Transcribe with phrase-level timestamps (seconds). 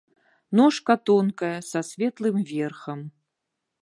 [0.57, 3.01] Ножка тонкая, са светлым верхам.